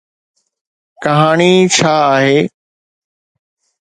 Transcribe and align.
ڪهاڻي 1.03 1.51
ڇا 1.75 1.93
آهي؟ 2.15 2.37